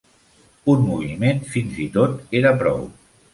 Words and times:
Un 0.73 0.79
moviment 0.85 1.43
fins 1.51 1.77
i 1.85 1.87
tot 1.99 2.35
era 2.41 2.55
prou. 2.65 2.83